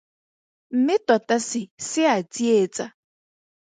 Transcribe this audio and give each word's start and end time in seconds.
Mme 0.77 0.95
tota 1.07 1.35
se 1.47 1.61
se 1.91 2.03
a 2.13 2.17
tsietsa. 2.31 2.85